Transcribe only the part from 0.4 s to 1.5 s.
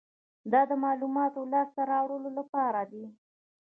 دا د معلوماتو د